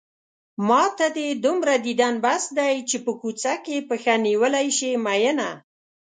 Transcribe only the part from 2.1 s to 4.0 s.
بس دی چې په کوڅه کې